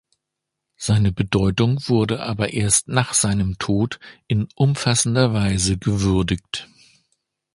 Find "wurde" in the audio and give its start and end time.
1.87-2.21